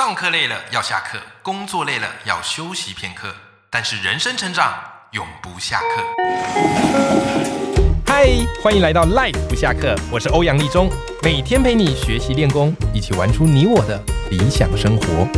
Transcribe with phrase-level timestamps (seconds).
[0.00, 3.28] 上课累了要下课，工作累了要休息片刻，
[3.68, 4.72] 但是人生成长
[5.10, 6.02] 永不下课。
[8.06, 8.26] 嗨，
[8.62, 10.88] 欢迎来到 Life 不下课，我是欧阳立中，
[11.22, 15.28] 每天陪你学习练功，一起玩出你我的理想生活。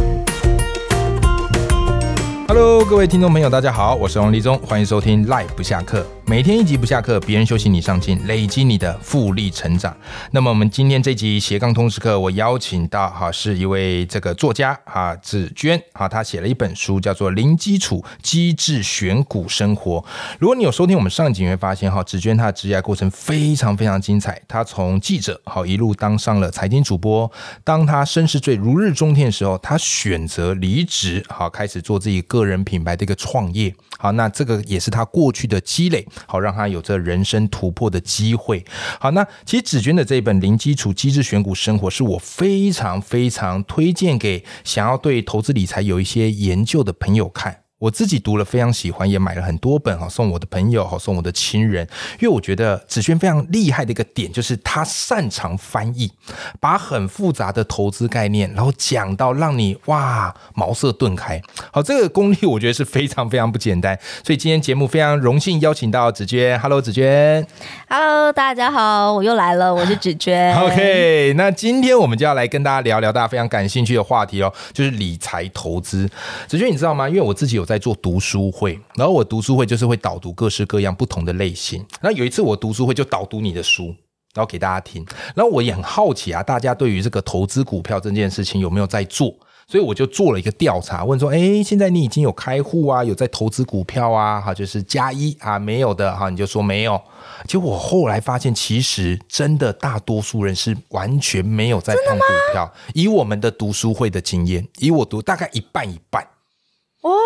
[2.47, 6.07] Hello，各位听众朋友，大家好，我是王立中，欢迎收听 Life 不下课。
[6.33, 9.95] 每天一集不下课，别人休息你上进，累积你的复利成长。
[10.30, 20.01] 那么我们今天这集斜杠通识课，我邀请到哈是一位这个作家哈子娟哈，她写了一本书叫做《零基础机智选股生活》。
[20.39, 24.41] 如果你有收听我们上集，你会发现哈子娟她的职业过程非常非常精彩。
[24.48, 27.30] 她从记者好一路当上了财经主播，
[27.62, 33.75] 当她声势最如日中天的时候，她选择离职好开始做自己个人品牌的一个创业。
[34.02, 36.05] 好，那这个也是他过去的积累。
[36.27, 38.65] 好，让他有这人生突破的机会。
[38.98, 47.62] 好，那其实子娟的这一本《零基础机制选股生活》是我非常非常推荐给想要对投资理财有一些研究的朋友看。
[47.82, 51.84] 我自己读了非常喜欢，也买了很多本哈，送我的朋友哈，送我的亲人。
[52.20, 56.12] 因为我觉得子轩非常厉害的一个点，就是他擅长翻译，
[56.61, 61.42] 把很复杂的投资概念，然后讲到让你哇茅塞顿开。
[61.72, 63.98] 好，这个功力我觉得是非常非常不简单。
[64.24, 66.56] 所以今天节目非常荣幸邀请到子娟。
[66.61, 67.44] Hello，子娟。
[67.89, 70.56] Hello，大家好，我又来了，我是子娟。
[70.56, 76.08] OK，那今天我们就要来跟大家聊聊大家非常感兴趣的话题哦，就是理财投资。
[76.46, 77.08] 子娟，你知道吗？
[77.08, 77.72] 因为我自己有在。
[77.73, 81.83] 在做读书会，然后我读书会就是会导读各式各样不同的类型。
[82.03, 83.87] 那有一次我读书会就导读你的书，
[84.34, 85.03] 然后给大家听。
[85.34, 89.34] 然后我也很好奇啊，大家对于这个投资股票这件事情有没有在做？
[89.69, 94.39] 所以我就做了一个调查，问说：哎，现在你已经有开户啊，有在投资股票啊？
[94.39, 97.01] 哈，就是加一啊，没有的哈，你就说没有。
[97.47, 102.70] 结果我后来发现，其实真的大多数人是完全没有在碰股票。
[102.92, 106.27] 以我们的读书会的经验，以我读大概一半一半。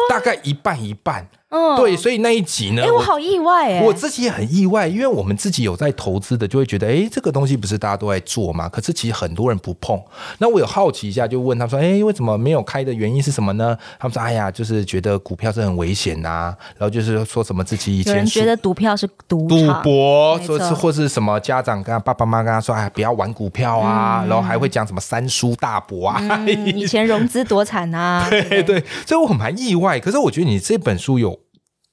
[0.08, 1.28] 大概一半一半。
[1.56, 8.68] 嗯，对，所以那一集呢，哎，我好意外哎，我自己也很意外，因为我们自己有在投资的，就会觉得，哎，这个东西不是大家都在做吗？
[8.68, 9.98] 可是其实很多人不碰。
[10.38, 13.76] 那我有好奇一下，就问他说，哎，为什么没有开的原因是什么呢？
[13.98, 29.98] 他们说，哎呀，就是觉得股票是很危险呐，然后就是说什么自己以前觉得赌票是赌赌博，说是或是什么家长跟他爸爸妈妈跟他说，哎，不要玩股票啊，然后还会讲什么三叔大伯啊， 以前融资多惨啊， 对对，所以我很蛮意外。
[29.98, 31.38] 可是我觉得你这本书有。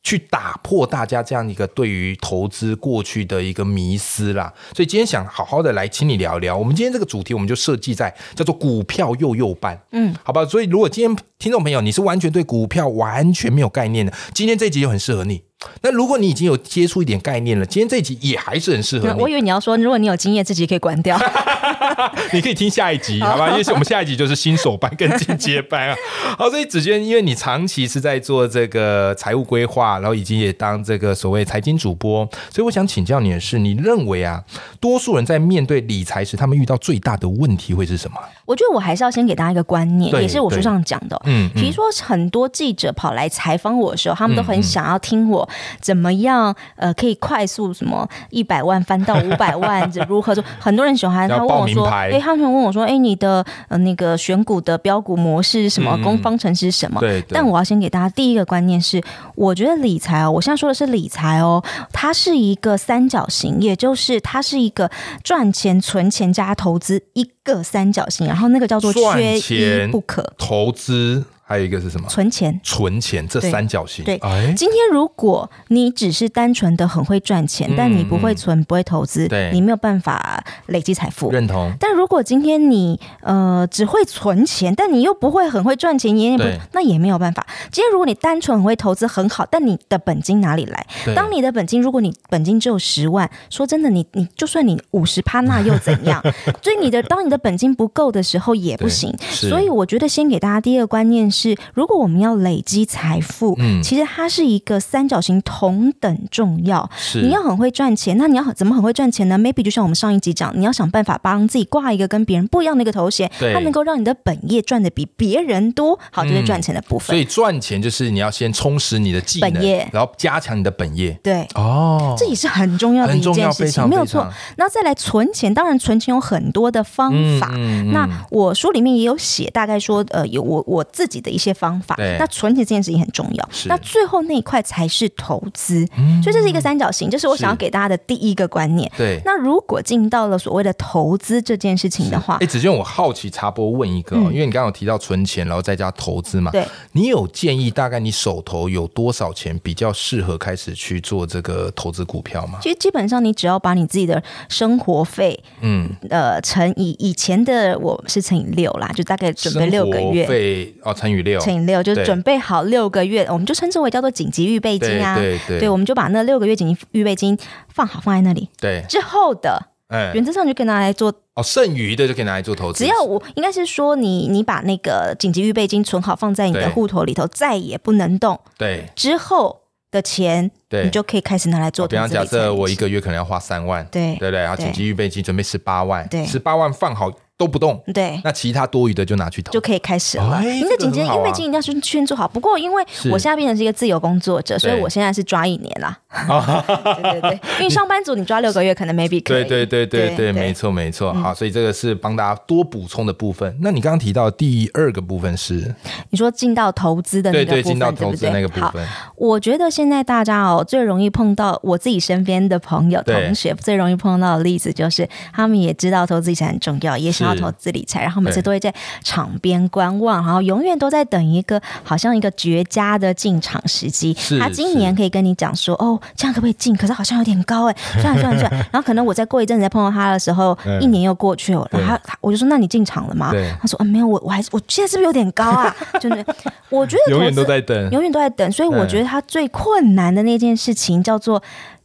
[0.03, 6.55] 去打破大家这样一个对于投资过去的一个迷思啦，所以今天想好好的来请你聊一聊。
[6.55, 10.45] 我们今天这个主题我们就设计在叫做股票幼幼班，嗯，好吧。
[10.45, 15.41] 所以如果今天听众朋友你是完全对股票完全没有概念的，今天这集就很适合你。
[15.81, 19.21] 那如果你已经有接触一点概念了，今天这集也还是很适合你。
[19.21, 21.17] 我以为你要说，如果你有经验，自己可以关掉。
[22.33, 23.49] 你可以听下一集，好吧？
[23.49, 25.95] 因为我们下一集就是新手班跟进阶班啊。
[26.37, 34.43] 好，所以子娟，因为你长期是在做这个财务规划，然后以及也当这个所谓财经主播，所以我想请教你的是，你认为啊，
[34.79, 38.17] 多数人在面对理财时，他们遇到最大的问题会是什么？
[38.45, 41.19] 我觉得我还是要先给大家一个观念，也是我书上讲的。
[41.25, 45.47] 嗯，比如说很多记者跑来采访我的时候，他们都很想要听我
[45.79, 50.43] 怎么样，呃，可以快速什么一百万翻到五百万， 如何做？
[50.59, 55.97] 很多人喜欢他问我说，哎，他们问我说，哎，你的呃那个选股的标股模式是什么？
[56.03, 56.99] 公方程式是什么？
[56.99, 57.23] 对。
[57.29, 59.01] 但我要先给大家第一个观念是，
[59.35, 64.89] 我觉得理财哦，我现在说的是理财哦，它是一个三角形，也就是它是一个
[65.23, 68.27] 赚钱、存钱加投资一个三角形。
[68.27, 71.23] 然后那个叫做缺一不可，投资。
[71.45, 72.07] 还有一个是什么？
[72.07, 74.03] 存钱，存钱，这三角形。
[74.05, 74.17] 对，
[74.55, 81.29] 今天如果你只是单纯的很会赚钱，但你不会存，不会投资，对，你没有办法累积财富。
[81.31, 81.71] 认同。
[81.79, 87.45] 但如果今天你呃只会存钱，但你又不会很会赚钱，你也不，那也没有办法。
[87.71, 90.87] 今天如果你单纯很会投资很好，但你的本金哪里来？
[91.13, 96.21] 当你的本金，如果你本金只有十万，说真的，你你就算你五十趴，那又怎样？
[96.63, 99.13] 所以你的当你的本金不够的时候也不行。
[99.29, 101.57] 所以我觉得先给大家第一个观念是。
[101.73, 106.87] 如果我们要累积财富，嗯，其实它是一个三角形，同等重要。
[106.95, 115.99] 是，你要很会赚钱，那你要怎么很会赚钱呢？Maybe 就像我们上一集讲，你要想办法帮自己挂一个跟别人不一样的一个头衔，它能够让你的本业赚的比别人多。
[116.11, 117.07] 好，就是赚钱的部分。
[117.07, 121.17] 所以赚钱就是你要先充实你的技能，然后加强你的本业。
[121.23, 124.31] 对，哦，这也是很重要的一件事情，没有错。
[124.57, 127.47] 那再来存钱，当然存钱有很多的方法。
[127.91, 131.22] 那我书里面也有写，大概说，呃，有我我自己。
[131.23, 131.95] 的一些方法。
[132.19, 133.49] 那存钱这件事情很重要。
[133.65, 135.83] 那最后那一块才是投资，
[136.21, 138.91] 所以这是一个三角形，这是我想要给大家的第一个观念。
[138.95, 139.19] 对。
[139.25, 146.51] 那如果进到了所谓的投资这件事情的话，哎，子娟，我好奇插播问一个，因为你刚刚有提到存钱，然后再加投资嘛？
[146.51, 146.67] 对。
[146.91, 152.59] 你有建议大概你手头有多少钱比较适合开始去做这个投资股票吗？
[152.61, 167.37] 其实基本上你只要把你自己的生活费，嗯，呃，乘以以前的我是乘以六啦，就大概准备六个月费哦，乘以六，乘以六就是准备好六个月，我们就称之为叫做紧急预备金啊，对对，对，我们就把那六个月紧急预备金
[167.73, 169.67] 放好放在那里，对，之后的。
[170.11, 172.83] 原则上就可以拿来做哦，剩余的就可以拿来做投资。
[172.83, 178.39] 只要我应该是说，你你把那个紧急预备金存好，放在你的户头里头，再也不能动。
[178.57, 179.61] 对，之后
[179.91, 181.87] 的钱，对，你就可以开始拿来做。
[181.87, 187.11] 比方假设我一个月可能要花三万，对对对，然后紧急预备金准备十八万，对，十八万放好。
[187.43, 190.41] 都不动，对，那其他多余的就拿去投，就可以开始了。
[190.41, 192.25] 您的紧急预备金一定要先先做好。
[192.25, 192.81] 不过因为
[193.11, 195.97] 我现在变成是一个自由工作者，所以我现在是抓一年啦。
[197.01, 199.43] 对对对，因为上班族你抓六个月可能 maybe 可以。
[199.43, 201.11] 对对对对对，没错没错。
[201.13, 203.57] 好，所以这个是帮大家多补充的部分。
[203.59, 205.75] 那你刚刚提到第二个部分是，
[206.11, 208.85] 你说进到投资的那个部分，对不对？
[208.85, 217.23] 好，我觉得现在大家哦最容易碰到我自己身边的朋友同学最容易碰到的例子就是，他们也知道投资理财很重要，也想。
[217.23, 224.13] 要投资理财，然后每次都会在场边观望，然后永远都在等一个好像一个绝佳的进场时机。
[224.39, 226.75] 他今年可以跟你讲说：“哦，这样可不可以进？
[226.75, 233.31] 可是好像有点高哎，算了算了算了。”然后可能我再过一阵子再碰到他的时候，一年又过去了，然后我就说：“那你进场了吗？”
[233.61, 236.25] 他说：“啊，没有，我我还是我现在是不是有点高啊？”就是
[236.69, 238.51] 我觉得永远都在等，永远都在等。
[238.51, 241.41] 所以我觉得他最困难的那件事情叫做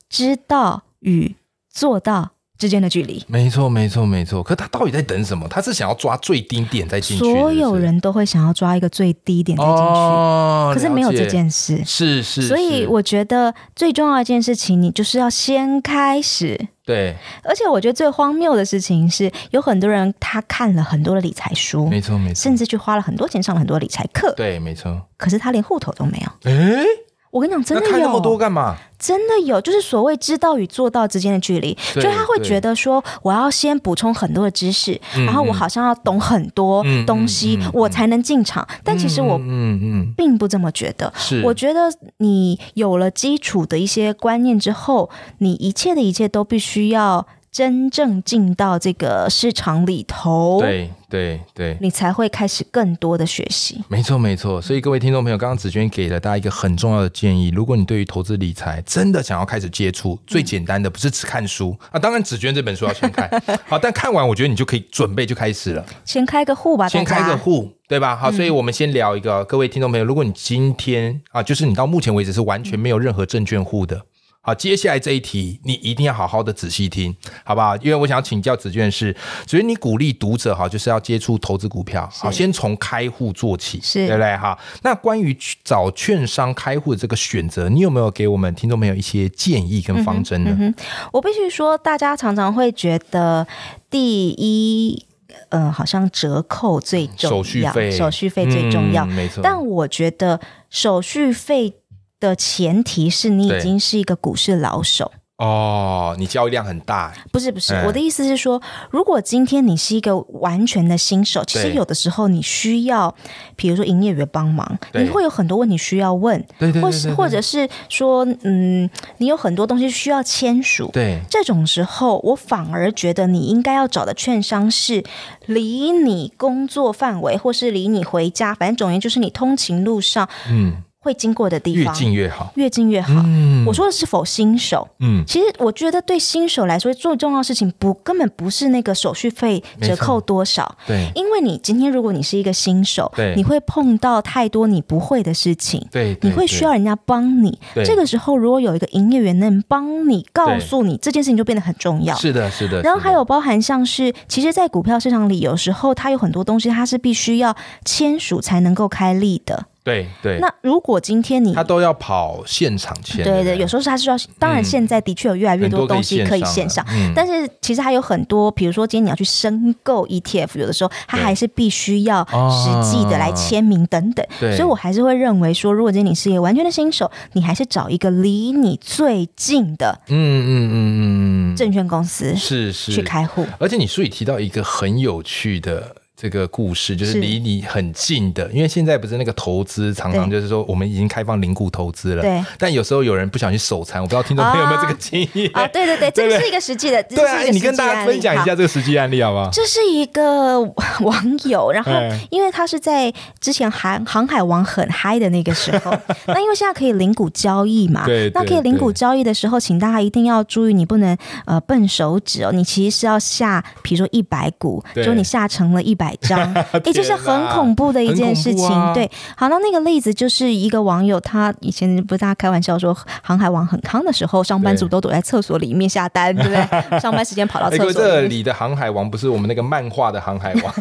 [0.08, 1.34] 知道与
[1.70, 2.30] 做到。
[2.58, 4.42] 之间的距离，没错，没错，没错。
[4.42, 5.46] 可他到底在等什么？
[5.48, 7.24] 他是想要抓最低点再进去。
[7.24, 11.80] 所有人都会想要抓一个最低点再进去，可是没有这件事。
[11.84, 12.48] 是是。
[12.48, 16.58] 所以我觉得最重要一件事情，你就是要先开始。
[16.84, 17.14] 对。
[17.44, 24.34] 而且我觉得最荒谬的事情是，有很多人他看了很多的理财书，没错没错，甚至去花了很多钱上了很多理财课。
[24.36, 25.00] 对，没错。
[25.16, 26.50] 可是他连户头都没有。
[26.50, 26.84] 哎。
[27.30, 28.76] 我跟你讲，真的有那么多干嘛？
[28.98, 38.66] 真的有，就是所谓知道与做到之间的距离，就他会觉得说，我要先补充很多的知识，然后我好像要懂很多东西，我才能进场。
[38.82, 41.12] 但其实我嗯嗯，并不这么觉得。
[41.16, 41.82] 是，我觉得
[42.16, 45.08] 你有了基础的一些观念之后，
[45.38, 47.26] 你一切的一切都必须要。
[47.50, 53.82] 真正进到这个市场里头，对对对，你才会开始更多的学习。
[53.88, 61.76] 没错没错，所以各位听众朋友，刚刚子娟给了大家一个很重要的建议：如果你对于投资理财真的想要开始接触，最简单的不是只看书。
[61.90, 63.28] 啊，当然子娟这本书要先看
[63.66, 68.14] 好，但看完我觉得你就可以准备就开始了，先开个户吧，先开个户，对吧？
[68.14, 74.02] 好，所以我们先聊一个，各位听众朋友，如果你今天啊，就是你到目前为止是完全没有任何证券户的。
[74.40, 77.14] 好，接下来这一题你一定要好好的仔细听，
[77.44, 77.76] 好不好？
[77.78, 79.14] 因为我想要请教子娟是，
[79.46, 84.34] 所以你鼓励读者哈，就是要接触投资股票，好，先从开户做起，是对不对？
[84.38, 90.74] 哈，那关于找券商开户的这个选择，你有没有给我们听众朋友一些建议跟方针呢？
[91.12, 93.46] 我必须说，大家常常会觉得
[93.90, 95.04] 第一，
[95.50, 99.42] 呃，好像折扣最重要，手续费，手续费最重要，没错。
[99.42, 100.40] 但我觉得
[100.70, 101.74] 手续费。
[102.20, 105.12] 的前提是你已经是一个股市老手。
[105.38, 107.14] 哦，你交易量很大。
[107.30, 108.60] 不是不是，我的意思是说，
[108.90, 113.14] 如果今天你是一个完全的新手，其实有的时候你需要，
[113.54, 125.04] 比如说营业员帮忙，你会有很多问题需要问，对对，或是或者是说，嗯，你有很多东西需要签署，对，这种时候，我反而觉得你应该要找的券商是
[125.46, 130.82] 离你工作范围，或是离你回家，反正总言就是你通勤路上，嗯。
[131.08, 133.14] 会经过的地方越近越好，越近越好。
[133.24, 134.86] 嗯我说的是否新手？
[135.00, 140.76] 嗯，其实我觉得对新手来说，最重要的事情不根本不是那个手续费折扣多少。
[140.86, 145.84] 对，因为你今天如果你是一个新手，对，你会碰到太多你不会的事情。
[145.90, 147.58] 对，你会需要人家帮你。
[147.84, 152.14] 这个时候，如果有一个营业员能帮你，告诉你这件事情，就变得很重要。
[152.16, 152.80] 是的，是的。
[152.82, 159.66] 然后还有包含像是，其实，在股票市场里，有时候它有很多东西，它是必须要签署才能够开立的。
[159.88, 182.98] 对对，那如果今天你他都要跑现场签，对对，有时候是他是要，当然现在的确有越来越多东西可以线上，但是其实还有很多，比如说今天你要去申购 ETF，有的时候他还是必须要实际的来签名等等，所以我还是会认为说，如果今天你是一个完全的新手，你还是找一个离你最近的，嗯嗯嗯嗯，证券公司是是。
[182.98, 185.94] 去开户，而且你书里提到一个很有趣的。
[186.20, 192.44] 这个故事，就是离你很近的，因为现在不是那个投资常常就是说我们已经开放零股投资了，对。
[192.58, 195.48] 但有时候有人不想去手残，我不知道听众朋友有没有这个经验？
[195.54, 195.64] 啊？
[195.68, 199.48] 对对对，这是一个实际的，对啊，你跟大家分享一下这个实际案例好不好？
[199.52, 200.60] 这是一个
[201.02, 201.92] 网友，然后
[202.30, 205.96] 因为他是在之前航航海王很嗨的那个时候，
[206.26, 216.38] 那因为现在可以零股交易嘛，对，那可以零股交易的时候，请大家一定要注意，你不能呃笨手指哦，你其实是要下，比如说一百股，就你下成了一百张。
[216.84, 219.10] 也就是很恐怖的一件事情，对。
[219.36, 227.00] 好，那那个例子就是一个网友，他以前不是大家开玩笑说航海王很康的时候，上班族都躲在厕所里面下单， 对不对？
[227.00, 227.92] 上班时间跑到厕所。
[227.92, 230.74] 这里的航海王不是我们那个漫画的航海王，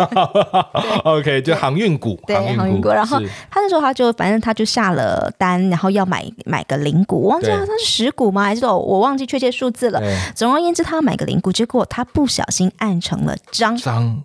[1.17, 2.89] OK，就航运股，对航运股。
[2.89, 3.19] 然后
[3.49, 8.43] 他那时候他就反正他就下了单，然后要买买个零股，忘记了他是十股吗？
[8.43, 10.01] 还是我忘记确切数字了。
[10.35, 13.75] 总而言之，他要买个零股，结果他不小心按成了张。
[13.77, 14.21] 张。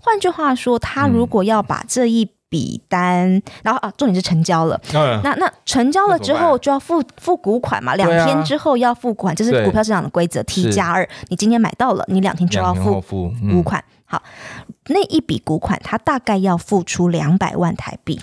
[0.00, 4.80] 换句话说，他如如果要把这一笔单，然后啊，重点是成交了。
[4.92, 7.94] 那那成交了之后就要付付股款嘛？
[7.94, 11.08] 两天之后要付款，这是股票市场的规则，T 加二。
[11.28, 13.00] 你今天买到了，你两天就要付
[13.52, 13.84] 股款。
[14.04, 14.20] 好，
[14.88, 18.18] 那一笔股款他大概要付出两百万台币，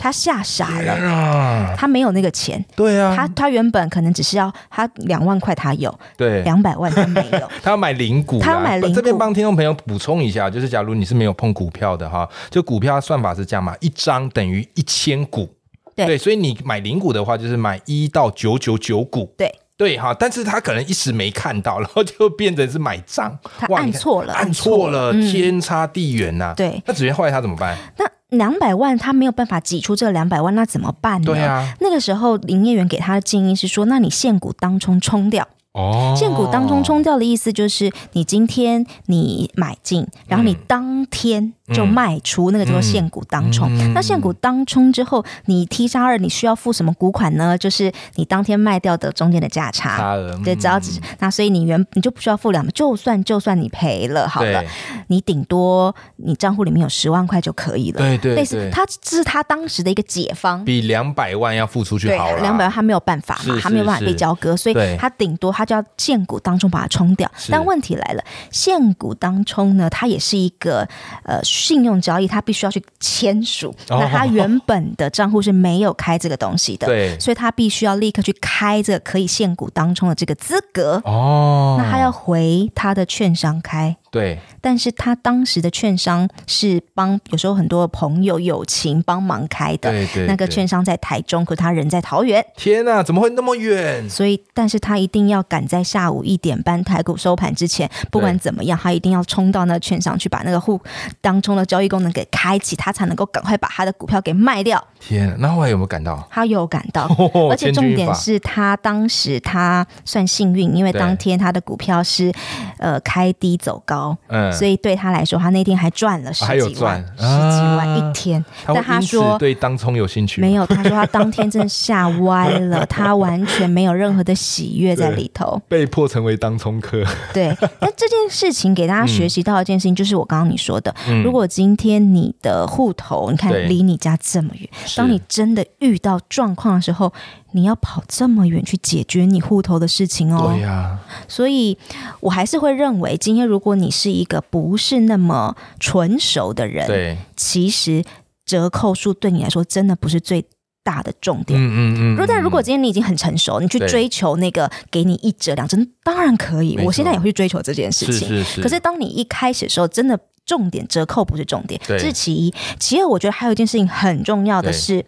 [0.00, 2.64] 他吓傻了，他没有那个钱。
[2.74, 8.94] 对啊，他他原本可能只是要他两万块，他有，对，两百万他没有， 他要买零股，他要买零股。
[8.94, 15.48] 这边帮听众朋友补充一下，就是假如你是没有碰股票的哈，就股票算法是这样嘛，一张等于一千股，
[15.94, 19.54] 对，所以你买零股的话，就是买一到九九九股，对。
[19.80, 26.52] 对哈，但是他可能一时没看到，然后就变成是买账，他按错了，按错了，天差地远呐。
[26.54, 27.74] 对，那子元后来他怎么办？
[27.96, 28.04] 那
[28.36, 31.24] 两百万他没有办法挤出这两百万，那怎么办呢？
[31.24, 35.48] 对啊，那个时候营业员给他的建议是说，那你现股当冲冲掉。
[35.72, 43.70] 哦，现股当中冲掉的意思就是，你今天你买进，然后你当天就卖出，那个叫做现股当冲。
[43.94, 47.56] 那现股当冲之后，你 T 加二，你需要付什么股款呢？
[47.56, 50.16] 就是你当天卖掉的中间的价差。
[50.42, 54.64] 对，只要只那，所以你原你就不需要付两，就算就算你赔了，好了，
[55.06, 57.98] 你顶多你账户里面有十万块就可以了。
[57.98, 62.40] 对对，类似他这是他当时的一个解方，比两百万要付出去好了。
[62.40, 65.54] 两百万他没有办法嘛，他没有办法被交割，所以他顶多。
[65.60, 70.88] 他就要现股当中把它冲掉，但问题来了，现股当中呢，它也是一个
[71.24, 73.74] 呃信用交易，它必须要去签署。
[73.88, 81.00] 那他原本的账户是没有开这个东西的，对，所以他必须要立刻去开这个可以现股当中的这个资格。
[81.04, 83.96] 哦，那他要回他的券商开。
[84.10, 92.44] 对，但是他当时的券商是帮有时候很多朋友友情帮忙开的，对对，那个券商在台中，可他人在桃园。
[92.56, 94.10] 天哪，怎么会那么远？
[94.10, 100.80] 所以，但是他一定要赶在下午一点半台股收盘之前，不管怎么样，他一定要冲到那券商去把那个户
[101.20, 104.82] 当中的交易功能给开启，他才能够赶快把他的股票给卖掉。
[105.00, 106.24] 天，那后来有没有赶到？
[106.30, 107.10] 他有赶到，
[107.50, 112.32] 而且重点是他当时他算幸运，因为当天他的股票是
[112.78, 114.16] 呃开低走高。
[114.28, 118.44] 嗯，所以对他来说，他那天还赚了十几万，十几万一天。
[118.66, 120.64] 但他说对当冲有兴趣没有？
[120.66, 127.04] 他说他当天真的吓 歪了，他完全没有任何的喜悦在里头，被迫成为当冲客。
[127.32, 127.48] 对，
[127.80, 130.94] 那这件事情给大家学习到一件事情，就是我刚刚你说的，
[131.24, 137.12] 如果今天你的户头，你看离你家这么远，当你真的遇到状况的时候。
[137.52, 141.76] 你要跑这么远去解决你户头的事情哦，对呀，所以
[142.20, 148.04] 我还是会认为，今天如果你是一个不是那么纯熟的人，对，其实
[148.46, 150.44] 折扣数对你来说真的不是最
[150.82, 151.58] 大的重点。
[151.58, 152.16] 嗯嗯嗯。
[152.16, 156.78] 如但如果今天你已经很成熟，你去追求那个给你一折两折，当然可以。
[156.84, 158.28] 我现在也会去追求这件事情。
[158.28, 158.62] 是是是。
[158.62, 162.54] 可是当你一开始的时候，真的重点折扣不是重点，这是其一。
[162.78, 165.04] 其二，我觉得还有一件事情很重要的是，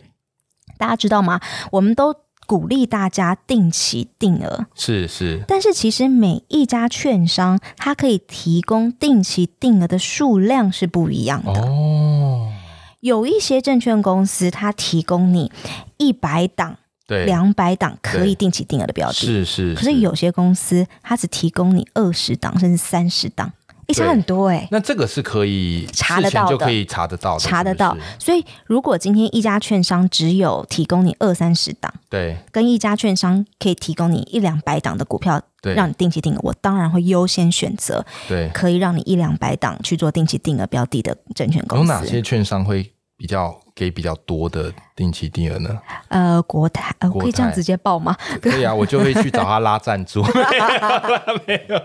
[0.79, 1.41] 大家知道吗？
[1.71, 2.15] 我们都。
[2.45, 12.52] 鼓励大家定期定额，是是，但是其实每一家券商它可以提供定期定额的数量是不一样的哦。
[13.03, 15.51] 有一些证券公司它提供你
[15.99, 16.77] 一百档、
[17.09, 19.75] 两百档可以定期定额的标的，是是。
[19.75, 23.53] 可是有些公司它只提供你二十档甚至三十档。
[23.93, 27.97] 差很多哎，那这个是可以查得到的，就可以查得到，查得到。
[28.19, 41.93] 所以，如果今天一家券商只有提供你二三十档，对，跟一家券商可以提供你一两百档的股票，对，让你定期定额，我当然会优先选择，对，可以让你一两百档去做定期定额标的的证券公司。
[41.93, 45.79] 有哪些券商会比较给比较多的定期定额呢？
[46.09, 48.17] 呃，国泰，呃，可以这样直接报吗？
[48.41, 50.23] 可以啊， 我就会去找他拉赞助。
[51.47, 51.81] 没有，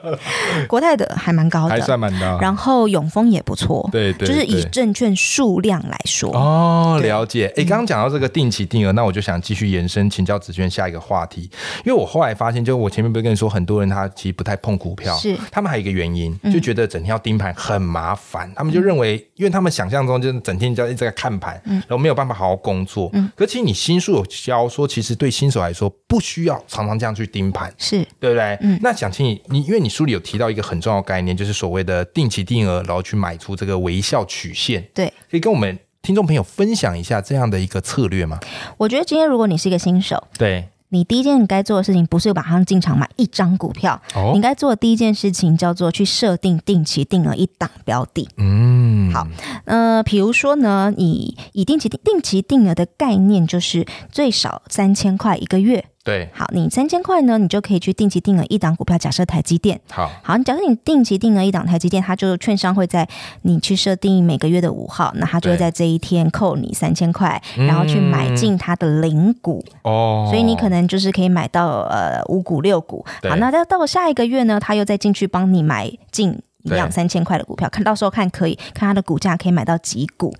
[0.67, 2.37] 国泰的还蛮高的，还算蛮高。
[2.39, 6.35] 然后永丰也不错，对对，就是以证券数量来说。
[6.35, 7.51] 哦，了解。
[7.55, 11.49] 哎，刚刚讲到这个定期定额，那我就想继续延伸请教子轩下一个话题，
[11.85, 23.09] 因为我后来发现，就我前面不是跟你说，很多人他其实不太碰股票，是他们还有一个原因，就觉得整天要盯盘很麻烦，他们就认为，因为他们想象中就是整天就要一直在看盘，然后没有办法好好工作。
[23.13, 28.57] 嗯，可其实你新书有教说，其实对新手来说不需要常常这样去盯盘，是对不对？
[28.61, 34.89] 嗯，那想请你，你因为你书里有提到一个很重要的概念，就是所谓的定期定额，然后去买出这个微笑曲线。
[34.93, 38.39] 对，可以跟我们听众朋友分享一下这样的一个策略吗？
[38.77, 40.69] 我觉得今天如果你是一个新手，对。
[40.89, 44.01] 你第一件该做的事情不是马上进场买一张股票，
[44.33, 48.27] 你该做的第一件事情叫做去设定定期定额一档标的。
[48.37, 49.27] 嗯，好，
[49.65, 55.85] 呃，比如说呢，你以定期定定期定额的概念就是最少三千块一个月。
[56.07, 59.77] 对，好，你三千块呢，你就可以去定期定额一档股票，假设台积电。
[59.91, 63.05] 好，好，你假设你定期定额一档台积电，它就券商会在
[63.41, 69.61] 你去设定每个月的五号，那它就会在这一天扣你三千块，然后去买进它的零股。
[69.81, 73.05] 哦，所以你可能就是可以买到呃五股六股。
[73.23, 76.39] 好，那到到下一个月呢，它又再进去帮你买进。
[76.75, 80.33] 两三千块的股票，看到时候看可以看它的股价可以买到几股。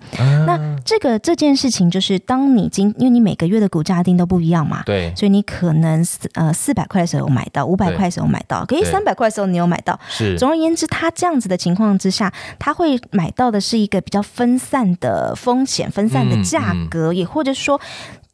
[0.46, 9.98] 那这个这件事情就是，当你今因为你每个月的股价定都不一样嘛，对，所以你可能四呃四百块的时候有买到，五百块的时候买到，可以三百块的时候你有买到。
[10.08, 17.80] 是，总而言之，它这样子的情况之下，他会买到的是一个比较分散的风险、分散的价格，也或者说，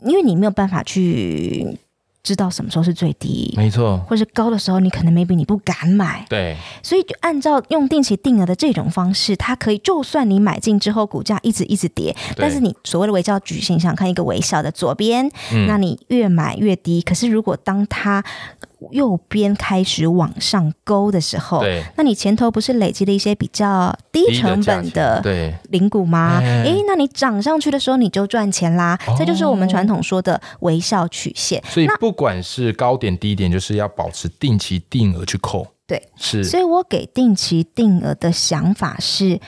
[0.01, 1.79] 因为你没有办法去。
[2.25, 15.31] 知道什么时候是最低，没错，或是高的时候，你可能 maybe 你不敢买，对，所以就按照用定期定额的这种方式，它可以就算你买进之后股价一直一直跌，但是你所谓的微笑矩形，想看一个微笑的左边，
[15.69, 17.03] 那你越买越低。
[17.03, 18.25] 可是如果当它
[18.93, 26.41] 右边开始往上勾的时候，对，那你前头不是累积了一些比较低成本的对零股吗？
[26.43, 28.99] 哎，那你涨上去的时候你就赚钱啦。
[29.19, 31.63] 这就是我们传统说的微笑曲线。
[31.67, 35.67] 所以不管是高点低点，就是要保持定期定额去扣。
[35.87, 36.43] 对，是。
[36.45, 39.41] 所以我给定期定额的想法是，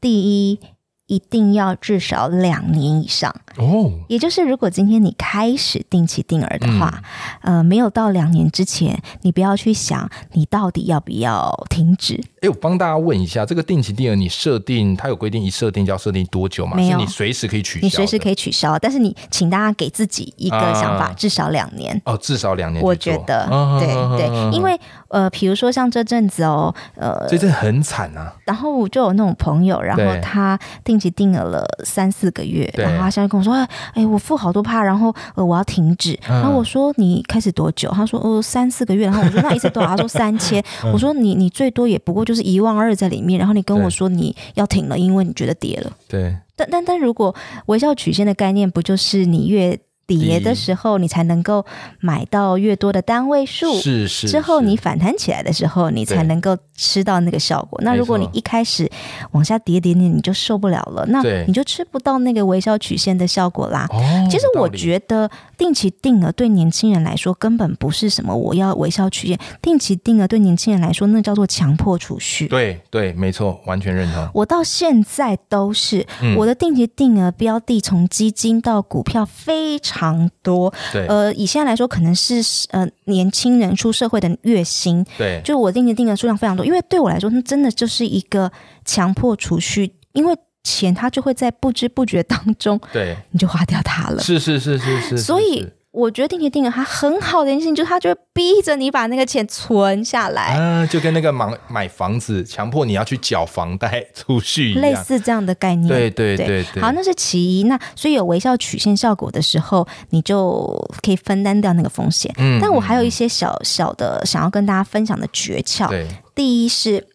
[0.00, 0.60] 第一。
[1.06, 7.02] 一定要至少两年以上哦，也就是如果今天你开始定期定额的话，
[7.42, 12.18] 呃，没有到两年之前，你不要去想你到底要不要停止。
[12.40, 16.76] 哎，我帮大家问一下，这个定期定额你设定，它有规定一设定就要设定多久吗？
[16.76, 22.00] 没有，你随时可以取消，你随时可以取消，但是你请大家给自己一个想法，至少两年。
[22.06, 23.46] 哦，至少两年，我觉得
[23.78, 23.86] 对
[24.16, 30.94] 对，因为呃，比如说像这阵子哦，呃，这阵很惨啊，然后就有那种朋友，然后他定。
[30.94, 33.54] 定期定额了三四个月，然后他现在跟我说
[33.94, 40.64] ：“哎，我付好多趴，然后呃，我要停止。”然后我说：“你开始多久？”他说：“呃，三四个月。”然后我说：“那一次多少？”他说：“三千。
[40.92, 45.92] ”我说：“你你最多也不过就是一万二在里面。”然后你跟我说你要停了，因为你觉得跌了。
[46.08, 47.34] 对，但但但如果
[47.66, 51.64] 微笑曲线的概念，不就是你越跌的时候，你才能够
[52.00, 53.74] 买到越多的单位数。
[53.78, 54.28] 是是。
[54.28, 57.80] 之后你反弹起来的时候，你才能够吃到那个效果。
[57.82, 58.90] 那如果你一开始
[59.32, 63.88] 往下跌跌跌，你就受不了了，那你就吃不到那个微笑曲线的效果啦。
[64.30, 69.38] 其实我觉得定期定额对年轻人来说根本不是什么我要微笑曲线。
[69.62, 72.46] 定期定额对年轻人来说，那叫做强迫储蓄。
[72.48, 74.28] 对对，没错，完全认同。
[74.34, 79.93] 我到现在都是我的定期定额标的，从基金到股票非常。
[79.94, 88.50] 常多，对，呃，以现在来说，可能是呃年轻人出社会的月薪，对，就我定的定的数量非常多，因为对我来说，那真的就是一个
[88.84, 95.64] 强迫储蓄，因为钱它就会在不知不觉当中，对，你就花掉它了，是是是是是，所以。
[95.94, 100.56] 我觉得定期定额它很好的一件事情，就是它就会逼着你把那个钱存下来。
[100.58, 105.88] 嗯，就跟那个买买房子，强迫你要去缴房贷储蓄一样，类似这样的概念。
[105.88, 106.82] 对对对对。
[106.82, 107.62] 好，那是其一。
[107.62, 110.66] 那所以有微笑曲线效果的时候，你就
[111.00, 112.34] 可以分担掉那个风险。
[112.38, 112.58] 嗯。
[112.60, 115.88] 但我还有一些小小的想要跟大家分享的诀窍。
[115.88, 116.08] 对。
[116.34, 117.06] 第一是，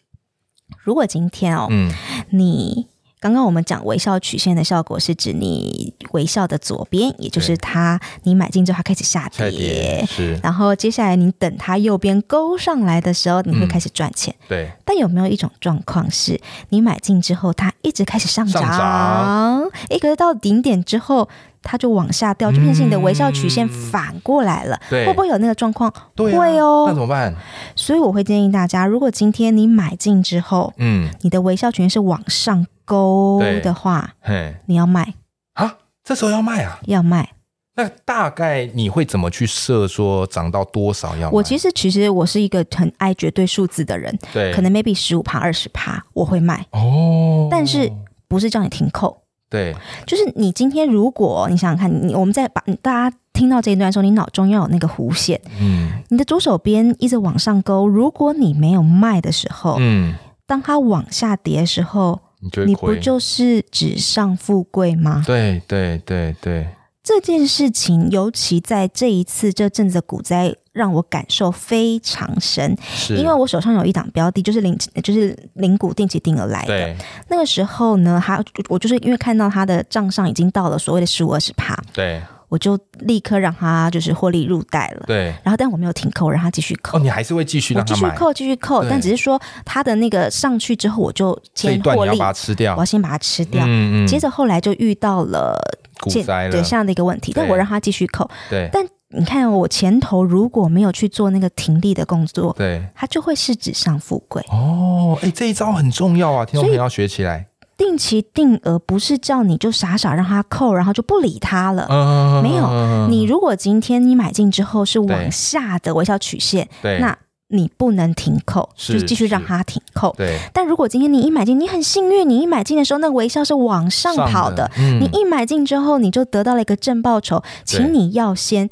[0.83, 1.91] 如果今天哦，嗯，
[2.31, 2.87] 你。
[3.21, 10.39] 刚刚我们讲微笑曲线的效果，是指你微笑的左边，也就是它，你买进之后它开始下跌，是。
[10.41, 14.33] 然后接下来你等它右边勾上来的时候，你会开始赚钱。
[14.47, 14.71] 对。
[14.85, 21.27] 但有没有一种状况是，你买进之后它一直开始上涨，哎，可是到顶点之后
[21.61, 24.79] 它就往下掉，就变成你的微笑曲线反过来了。
[24.89, 25.05] 对。
[25.05, 25.93] 会不会有那个状况？
[26.15, 26.85] 会哦。
[26.87, 27.33] 那怎么办？
[27.75, 32.65] 所以我会建议大家，如果今天你买进之后，嗯，你的微笑曲线是往上。
[32.89, 35.13] 勾的话，嘿你要卖
[35.53, 35.75] 啊？
[36.03, 36.79] 这时候要卖啊？
[36.87, 37.33] 要卖。
[37.75, 41.29] 那大概你会怎么去设说涨到多少要？
[41.29, 47.91] 我其实其实我是一个很爱绝对数字的人，对，可能 maybe 十五趴二十趴我会卖哦，但是
[48.27, 49.21] 不是叫你停扣？
[49.49, 60.13] 对，就是你今天如果你想想看，你我们在把大家听到这一段的时候，你脑中要有那个弧线，嗯，你的左手边一直往上勾，如果你没有卖的时候，嗯，
[60.45, 62.19] 当它往下跌的时候，
[62.67, 65.23] 你不就是纸上富贵吗？
[65.25, 66.67] 对对对对。
[67.01, 72.73] 这件事情，尤其在这一次这阵子的股灾，让我感受非常深。
[72.81, 76.95] 是，因为我手上有一档标的，就是零，就是零股定期定额来的。
[77.27, 85.03] 那个时候呢，他我就是因为看到他的账上已经到了所谓的十五二十趴，对，我就立刻让他就是获利入袋了。
[85.05, 86.97] 对，然后但我没有停扣，让他继续扣。
[86.97, 92.73] 哦，你还是会继续让他继续扣，继续扣，但只是说他的那个上去之后，我就先获利，把它吃掉。
[92.75, 93.65] 我要先把它吃掉。
[93.67, 94.07] 嗯嗯。
[94.07, 95.59] 接着后来就遇到了。
[96.01, 98.23] 股灾了，这样的一个问题，但我让他继续扣。
[98.49, 98.81] 对，但
[99.17, 104.43] 你看我前头如果没有去做那个停利的工作，对，它就会是纸上富贵。
[104.49, 107.47] 哦，哎，这一招很重要啊，听众朋友要学起来。
[107.75, 111.87] 定期定额不是叫你就傻傻让他扣，然后就不理他了。
[111.89, 113.07] 嗯，没有。
[113.07, 117.17] 你如果今天你买进之后是往下的微笑曲线，对，那。
[117.51, 120.13] 你不能停扣，就继续让它停扣。
[120.15, 120.37] 对。
[120.53, 124.69] 但如果今天你一买进，你很幸运，你一买进的时候，那个微笑是往上跑的。
[124.77, 124.99] 嗯。
[124.99, 128.69] 你一买进之后，你就得到了一个正报酬，请你要先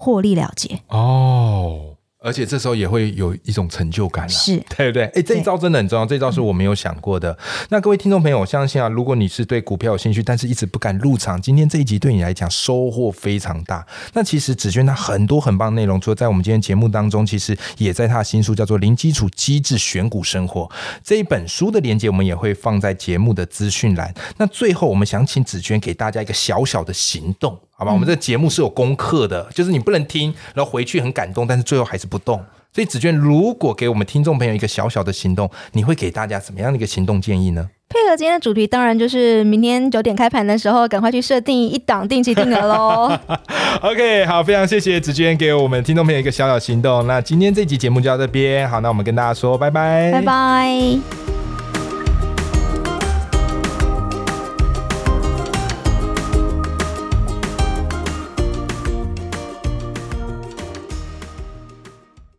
[0.00, 0.80] 获利了结。
[0.88, 1.96] 哦。
[2.22, 5.04] 而且这时候也会有一种成就感了，是对不对？
[5.14, 7.34] 哎，这一招真的很重要，这一招是我没有想过的。
[7.70, 13.86] 那各位听众朋友，我相信啊，如果你是对股票有兴趣，但是一直不敢入场，今天这一集对你来讲收获非常大。
[14.12, 20.64] 那其实子轩他很多很棒的内容，除了在我们今天节目当中，其实也在他的新书叫做《零基础机制选股生活》
[21.02, 24.12] 这一本书的连接，我们也会放在节目的资讯栏。
[24.36, 27.58] 那最后，我们想请子轩给大家一个小小的行动。
[27.80, 32.38] 好吧，我们这个节目是有功课的，就是你不能听，然后回去很感动，但是最后还是不动。
[32.74, 37.70] 所以子娟，如果给我们听众朋友一个小小的行动，你会给大家怎么样的一个行动建议呢？
[37.88, 43.18] 配合今天的主题，当然就是明天九点开盘的时候，赶快去设定一档定期定额喽。
[43.80, 47.06] OK，好，非常谢谢子娟给我们听众朋友一个小小行动。
[47.06, 51.39] 那今天这集节目就到这边，好，那我们跟大家说拜拜，拜拜。